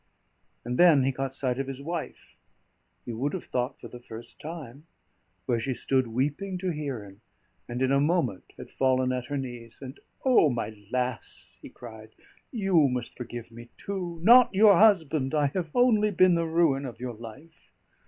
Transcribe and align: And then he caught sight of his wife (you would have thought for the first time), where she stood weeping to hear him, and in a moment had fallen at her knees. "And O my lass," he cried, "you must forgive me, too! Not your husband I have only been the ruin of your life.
And 0.65 0.79
then 0.79 1.03
he 1.03 1.11
caught 1.11 1.31
sight 1.31 1.59
of 1.59 1.67
his 1.67 1.79
wife 1.79 2.35
(you 3.05 3.19
would 3.19 3.33
have 3.33 3.43
thought 3.43 3.79
for 3.79 3.87
the 3.87 3.99
first 3.99 4.39
time), 4.39 4.87
where 5.45 5.59
she 5.59 5.75
stood 5.75 6.07
weeping 6.07 6.57
to 6.57 6.71
hear 6.71 7.05
him, 7.05 7.21
and 7.69 7.83
in 7.83 7.91
a 7.91 7.99
moment 7.99 8.45
had 8.57 8.71
fallen 8.71 9.11
at 9.11 9.27
her 9.27 9.37
knees. 9.37 9.79
"And 9.79 9.99
O 10.25 10.49
my 10.49 10.75
lass," 10.91 11.55
he 11.61 11.69
cried, 11.69 12.15
"you 12.51 12.87
must 12.87 13.15
forgive 13.15 13.51
me, 13.51 13.69
too! 13.77 14.19
Not 14.23 14.51
your 14.55 14.75
husband 14.79 15.35
I 15.35 15.51
have 15.53 15.69
only 15.75 16.09
been 16.09 16.33
the 16.33 16.47
ruin 16.47 16.87
of 16.87 16.99
your 16.99 17.13
life. 17.13 17.69